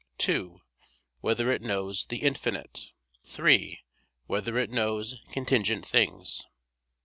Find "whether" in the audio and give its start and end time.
1.19-1.51, 4.25-4.57